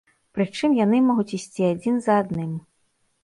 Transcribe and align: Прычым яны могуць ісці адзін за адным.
Прычым 0.37 0.71
яны 0.77 1.01
могуць 1.09 1.35
ісці 1.37 1.63
адзін 1.73 2.01
за 2.05 2.15
адным. 2.23 2.57